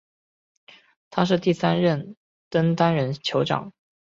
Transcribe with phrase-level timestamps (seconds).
[1.11, 2.15] 他是第三任
[2.49, 3.71] 登丹人酋长。